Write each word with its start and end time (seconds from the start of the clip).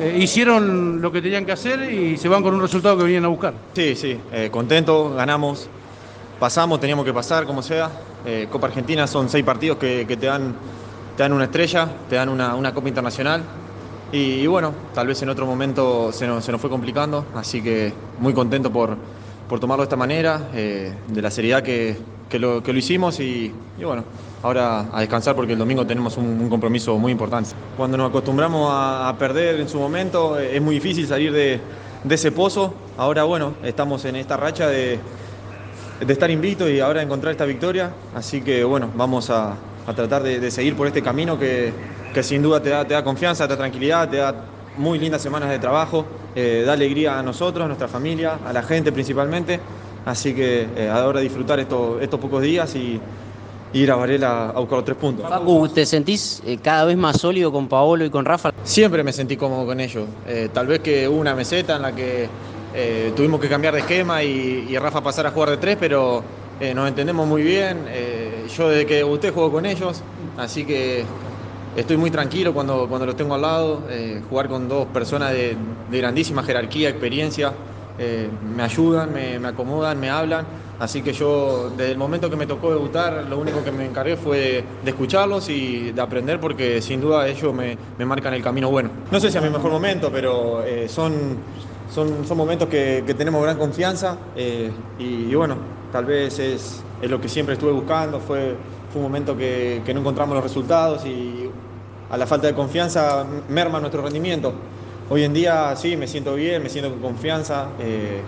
eh, 0.00 0.18
hicieron 0.20 1.00
lo 1.00 1.10
que 1.12 1.20
tenían 1.20 1.44
que 1.44 1.52
hacer 1.52 1.92
y 1.92 2.16
se 2.16 2.28
van 2.28 2.42
con 2.42 2.54
un 2.54 2.60
resultado 2.60 2.96
que 2.96 3.04
venían 3.04 3.24
a 3.24 3.28
buscar. 3.28 3.54
Sí, 3.74 3.94
sí, 3.94 4.18
eh, 4.32 4.48
contento, 4.50 5.14
ganamos, 5.14 5.68
pasamos, 6.38 6.80
teníamos 6.80 7.04
que 7.04 7.12
pasar, 7.12 7.46
como 7.46 7.62
sea. 7.62 7.90
Eh, 8.24 8.48
Copa 8.50 8.66
Argentina 8.68 9.06
son 9.06 9.28
seis 9.28 9.44
partidos 9.44 9.78
que, 9.78 10.04
te, 10.04 10.26
dan, 10.26 10.54
te 11.16 11.22
dan 11.22 11.32
una 11.32 11.44
estrella, 11.44 11.88
te 12.08 12.16
dan 12.16 12.28
una, 12.28 12.54
una 12.54 12.72
Copa 12.72 12.88
Internacional. 12.88 13.42
Y, 14.10 14.18
y 14.18 14.46
bueno, 14.46 14.72
tal 14.94 15.06
vez 15.06 15.20
en 15.22 15.28
otro 15.28 15.46
momento 15.46 16.12
se 16.12 16.26
nos, 16.26 16.44
se 16.44 16.50
nos 16.50 16.60
fue 16.60 16.70
complicando, 16.70 17.26
así 17.34 17.60
que 17.60 17.92
muy 18.18 18.32
contento 18.32 18.72
por, 18.72 18.96
por 19.48 19.60
tomarlo 19.60 19.82
de 19.82 19.86
esta 19.86 19.96
manera, 19.96 20.48
eh, 20.54 20.94
de 21.08 21.22
la 21.22 21.30
seriedad 21.30 21.62
que, 21.62 21.96
que, 22.28 22.38
lo, 22.38 22.62
que 22.62 22.72
lo 22.72 22.78
hicimos 22.78 23.20
y, 23.20 23.52
y 23.78 23.84
bueno, 23.84 24.04
ahora 24.42 24.86
a 24.92 25.00
descansar 25.00 25.34
porque 25.34 25.52
el 25.54 25.58
domingo 25.58 25.86
tenemos 25.86 26.16
un, 26.16 26.26
un 26.26 26.48
compromiso 26.48 26.96
muy 26.98 27.12
importante. 27.12 27.50
Cuando 27.76 27.96
nos 27.96 28.10
acostumbramos 28.10 28.70
a, 28.70 29.08
a 29.08 29.18
perder 29.18 29.60
en 29.60 29.68
su 29.68 29.78
momento 29.78 30.38
eh, 30.38 30.56
es 30.56 30.62
muy 30.62 30.74
difícil 30.76 31.06
salir 31.06 31.32
de, 31.32 31.60
de 32.04 32.14
ese 32.14 32.32
pozo. 32.32 32.74
Ahora 32.96 33.24
bueno, 33.24 33.54
estamos 33.62 34.04
en 34.04 34.16
esta 34.16 34.36
racha 34.36 34.68
de, 34.68 34.98
de 36.04 36.12
estar 36.12 36.30
invicto 36.30 36.68
y 36.68 36.80
ahora 36.80 37.02
encontrar 37.02 37.32
esta 37.32 37.44
victoria. 37.44 37.90
Así 38.14 38.40
que 38.42 38.64
bueno, 38.64 38.90
vamos 38.94 39.30
a, 39.30 39.54
a 39.86 39.94
tratar 39.94 40.22
de, 40.22 40.38
de, 40.40 40.50
seguir 40.50 40.76
por 40.76 40.86
este 40.86 41.02
camino 41.02 41.38
que, 41.38 41.72
que 42.12 42.22
sin 42.22 42.42
duda 42.42 42.62
te 42.62 42.70
da, 42.70 42.84
te 42.84 42.94
da, 42.94 43.02
confianza, 43.02 43.46
te 43.46 43.54
da 43.54 43.58
tranquilidad, 43.58 44.08
te 44.08 44.18
da 44.18 44.34
muy 44.76 44.98
lindas 44.98 45.20
semanas 45.22 45.50
de 45.50 45.58
trabajo, 45.58 46.04
eh, 46.36 46.62
da 46.64 46.74
alegría 46.74 47.18
a 47.18 47.22
nosotros, 47.22 47.64
a 47.64 47.66
nuestra 47.66 47.88
familia, 47.88 48.38
a 48.46 48.52
la 48.52 48.62
gente 48.62 48.92
principalmente. 48.92 49.58
Así 50.04 50.34
que 50.34 50.66
eh, 50.76 50.88
ahora 50.88 51.20
disfrutar 51.20 51.60
estos, 51.60 52.00
estos 52.00 52.18
pocos 52.18 52.42
días 52.42 52.74
y, 52.74 53.00
y 53.72 53.80
ir 53.80 53.90
a 53.90 53.96
Varela 53.96 54.50
a 54.50 54.60
buscar 54.60 54.76
los 54.78 54.84
tres 54.84 54.96
puntos. 54.96 55.28
Facu, 55.28 55.68
¿te 55.68 55.84
sentís 55.84 56.42
eh, 56.44 56.58
cada 56.62 56.84
vez 56.84 56.96
más 56.96 57.20
sólido 57.20 57.52
con 57.52 57.68
Paolo 57.68 58.04
y 58.04 58.10
con 58.10 58.24
Rafa? 58.24 58.50
Siempre 58.62 59.02
me 59.02 59.12
sentí 59.12 59.36
cómodo 59.36 59.66
con 59.66 59.80
ellos. 59.80 60.06
Eh, 60.26 60.48
tal 60.52 60.66
vez 60.66 60.80
que 60.80 61.08
hubo 61.08 61.18
una 61.18 61.34
meseta 61.34 61.76
en 61.76 61.82
la 61.82 61.94
que 61.94 62.28
eh, 62.74 63.12
tuvimos 63.14 63.40
que 63.40 63.48
cambiar 63.48 63.74
de 63.74 63.80
esquema 63.80 64.22
y, 64.22 64.66
y, 64.68 64.78
Rafa 64.78 65.02
pasar 65.02 65.26
a 65.26 65.30
jugar 65.30 65.50
de 65.50 65.56
tres, 65.58 65.76
pero 65.78 66.22
nos 66.74 66.88
entendemos 66.88 67.24
muy 67.24 67.42
bien. 67.42 67.84
yo 68.56 68.68
desde 68.68 68.84
que 68.84 68.96
debuté 68.96 69.30
juego 69.30 69.52
con 69.52 69.64
ellos, 69.64 70.02
así 70.36 70.64
que 70.64 71.04
estoy 71.76 71.96
muy 71.96 72.10
tranquilo 72.10 72.52
cuando, 72.52 72.88
cuando 72.88 73.06
los 73.06 73.14
tengo 73.14 73.36
al 73.36 73.42
lado. 73.42 73.82
jugar 74.28 74.48
con 74.48 74.68
dos 74.68 74.86
personas 74.86 75.30
de, 75.30 75.56
de 75.88 75.98
grandísima 75.98 76.42
jerarquía, 76.42 76.88
experiencia, 76.88 77.52
me 77.98 78.62
ayudan, 78.62 79.12
me, 79.12 79.36
acomodan, 79.46 79.98
me 79.98 80.10
hablan. 80.10 80.46
Así 80.78 81.02
que 81.02 81.12
yo, 81.12 81.70
desde 81.76 81.92
el 81.92 81.98
momento 81.98 82.30
que 82.30 82.36
me 82.36 82.46
tocó 82.46 82.70
debutar, 82.70 83.26
lo 83.28 83.38
único 83.38 83.64
que 83.64 83.72
me 83.72 83.84
encargué 83.84 84.16
fue 84.16 84.64
de 84.84 84.90
escucharlos 84.90 85.48
y 85.48 85.90
de 85.90 86.00
aprender, 86.00 86.38
porque 86.38 86.80
sin 86.80 87.00
duda 87.00 87.26
ellos 87.26 87.52
me, 87.52 87.76
me 87.98 88.04
marcan 88.04 88.34
el 88.34 88.42
camino 88.42 88.70
bueno. 88.70 88.90
No 89.10 89.18
sé 89.18 89.30
si 89.30 89.38
es 89.38 89.42
mi 89.42 89.50
mejor 89.50 89.72
momento, 89.72 90.10
pero 90.12 90.62
eh, 90.62 90.88
son, 90.88 91.38
momentos 92.36 92.68
que, 92.68 93.02
tenemos 93.18 93.42
gran 93.42 93.58
confianza 93.58 94.16
eh, 94.36 94.70
y, 94.98 95.34
bueno, 95.34 95.56
tal 95.90 96.04
vez 96.04 96.38
es, 96.38 96.84
es, 97.02 97.10
lo 97.10 97.20
que 97.20 97.28
siempre 97.28 97.54
estuve 97.54 97.72
buscando. 97.72 98.20
Fue, 98.20 98.56
un 98.94 99.02
momento 99.02 99.36
que 99.36 99.82
no 99.94 100.00
encontramos 100.00 100.34
los 100.34 100.42
resultados 100.42 101.04
y 101.06 101.48
a 102.10 102.16
la 102.16 102.26
falta 102.26 102.46
de 102.46 102.54
confianza 102.54 103.24
merma 103.48 103.80
nuestro 103.80 104.02
rendimiento. 104.02 104.54
Hoy 105.10 105.24
en 105.24 105.32
día 105.32 105.74
sí, 105.74 105.96
me 105.96 106.06
siento 106.06 106.34
bien, 106.34 106.62
me 106.62 106.68
siento 106.68 106.90
con 106.90 107.00
confianza. 107.00 107.68
Eh, 107.80 108.20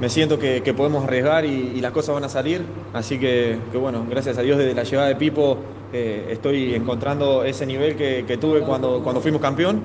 me 0.00 0.08
siento 0.08 0.36
que, 0.38 0.60
podemos 0.76 1.04
arriesgar 1.04 1.44
y, 1.44 1.80
las 1.80 1.92
cosas 1.92 2.14
van 2.14 2.24
a 2.24 2.28
salir. 2.28 2.62
Así 2.92 3.18
que, 3.20 3.56
bueno, 3.72 4.04
gracias 4.10 4.36
a 4.36 4.42
Dios 4.42 4.58
desde 4.58 4.74
la 4.74 4.82
llegada 4.82 5.08
de 5.08 5.14
Pipo 5.14 5.58
eh, 5.92 6.26
estoy 6.30 6.74
encontrando 6.74 7.44
ese 7.44 7.66
nivel 7.66 7.94
que, 7.96 8.38
tuve 8.40 8.60
cuando, 8.62 9.00
cuando 9.02 9.20
fuimos 9.20 9.40
campeón 9.40 9.80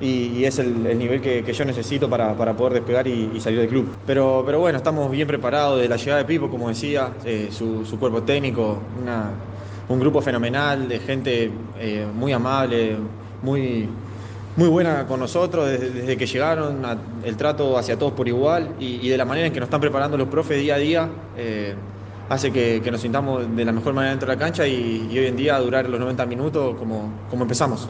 y, 0.00 0.44
es 0.44 0.60
el, 0.60 0.86
el 0.86 0.96
nivel 0.96 1.20
que, 1.20 1.52
yo 1.52 1.64
necesito 1.64 2.08
para, 2.08 2.36
para 2.36 2.56
poder 2.56 2.74
despegar 2.74 3.08
y, 3.08 3.40
salir 3.40 3.58
del 3.58 3.68
club. 3.68 3.96
Pero, 4.06 4.44
pero 4.46 4.60
bueno, 4.60 4.78
estamos 4.78 5.10
bien 5.10 5.26
preparados 5.26 5.80
de 5.80 5.88
la 5.88 5.96
llegada 5.96 6.18
de 6.18 6.24
Pipo, 6.24 6.48
como 6.48 6.68
decía, 6.68 7.10
eh, 7.24 7.48
su, 7.50 7.84
su, 7.84 7.98
cuerpo 7.98 8.22
técnico, 8.22 8.78
una, 9.02 9.30
un 9.88 9.98
grupo 9.98 10.20
fenomenal 10.20 10.88
de 10.88 11.00
gente 11.00 11.50
eh, 11.80 12.06
muy 12.14 12.32
amable, 12.32 12.96
muy 13.42 13.88
muy 14.56 14.68
buena 14.68 15.06
con 15.06 15.20
nosotros 15.20 15.68
desde, 15.68 16.16
que 16.16 16.26
llegaron, 16.26 16.82
el 17.24 17.36
trato 17.36 17.76
hacia 17.76 17.98
todos 17.98 18.12
por 18.12 18.28
igual 18.28 18.74
y, 18.78 19.08
de 19.08 19.16
la 19.16 19.24
manera 19.24 19.48
en 19.48 19.52
que 19.52 19.60
nos 19.60 19.66
están 19.66 19.80
preparando 19.80 20.16
los 20.16 20.28
profes 20.28 20.60
día 20.60 20.76
a 20.76 20.78
día. 20.78 21.08
Eh, 21.36 21.74
hace 22.28 22.50
que, 22.50 22.80
que, 22.82 22.90
nos 22.90 23.00
sintamos 23.00 23.44
de 23.54 23.64
la 23.64 23.72
mejor 23.72 23.92
manera 23.92 24.12
dentro 24.12 24.28
de 24.28 24.34
la 24.34 24.40
cancha 24.40 24.66
y, 24.66 25.08
y, 25.10 25.18
hoy 25.18 25.26
en 25.26 25.36
día 25.36 25.58
durar 25.58 25.88
los 25.88 26.00
90 26.00 26.24
minutos 26.26 26.76
como, 26.76 27.10
como 27.30 27.42
empezamos. 27.42 27.88